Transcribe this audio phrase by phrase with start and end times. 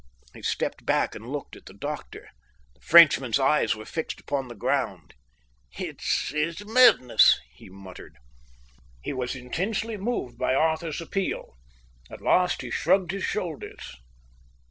[0.33, 2.27] He stepped back and looked at the doctor.
[2.73, 5.13] The Frenchman's eyes were fixed upon the ground.
[5.77, 8.15] "It's madness," he muttered.
[9.03, 11.53] He was intensely moved by Arthur's appeal.
[12.09, 13.93] At last he shrugged his shoulders.